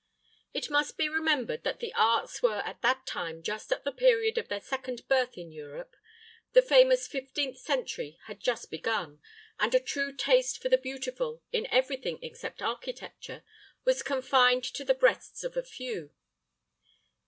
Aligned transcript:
It 0.51 0.71
must 0.71 0.97
be 0.97 1.07
remembered 1.07 1.61
that 1.63 1.79
the 1.79 1.93
arts 1.93 2.41
were 2.41 2.63
at 2.65 2.81
that 2.81 3.05
time 3.05 3.43
just 3.43 3.71
at 3.71 3.83
the 3.83 3.91
period 3.91 4.39
of 4.39 4.47
their 4.47 4.59
second 4.59 5.07
birth 5.07 5.37
in 5.37 5.51
Europe; 5.51 5.95
the 6.53 6.63
famous 6.63 7.07
fifteenth 7.07 7.59
century 7.59 8.17
had 8.25 8.39
just 8.39 8.71
begun, 8.71 9.21
and 9.59 9.75
a 9.75 9.79
true 9.79 10.11
taste 10.11 10.59
for 10.59 10.69
the 10.69 10.77
beautiful, 10.79 11.43
in 11.51 11.67
every 11.69 11.97
thing 11.97 12.17
except 12.23 12.63
architecture, 12.63 13.43
was 13.85 14.01
confined 14.01 14.63
to 14.63 14.83
the 14.83 14.95
breasts 14.95 15.43
of 15.43 15.55
a 15.55 15.61
few. 15.61 16.09